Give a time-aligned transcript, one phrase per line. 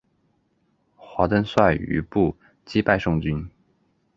[0.95, 3.47] 华登率余部击败宋军。